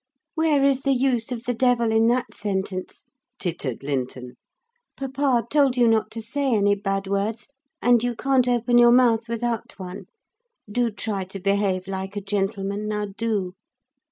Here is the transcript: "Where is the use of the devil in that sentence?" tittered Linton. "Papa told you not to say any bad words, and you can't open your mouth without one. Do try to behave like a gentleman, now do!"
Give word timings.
"Where 0.33 0.63
is 0.63 0.79
the 0.81 0.95
use 0.95 1.31
of 1.31 1.43
the 1.45 1.53
devil 1.53 1.91
in 1.91 2.07
that 2.07 2.33
sentence?" 2.33 3.05
tittered 3.37 3.83
Linton. 3.83 4.33
"Papa 4.97 5.45
told 5.51 5.77
you 5.77 5.87
not 5.87 6.09
to 6.09 6.23
say 6.23 6.55
any 6.55 6.73
bad 6.73 7.05
words, 7.05 7.49
and 7.83 8.03
you 8.03 8.15
can't 8.15 8.47
open 8.47 8.79
your 8.79 8.89
mouth 8.91 9.29
without 9.29 9.77
one. 9.77 10.07
Do 10.67 10.89
try 10.89 11.23
to 11.25 11.39
behave 11.39 11.87
like 11.87 12.15
a 12.15 12.21
gentleman, 12.21 12.87
now 12.87 13.13
do!" 13.15 13.53